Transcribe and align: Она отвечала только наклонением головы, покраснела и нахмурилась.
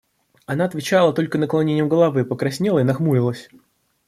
Она 0.47 0.65
отвечала 0.65 1.13
только 1.13 1.37
наклонением 1.37 1.87
головы, 1.87 2.25
покраснела 2.25 2.79
и 2.79 2.83
нахмурилась. 2.83 3.49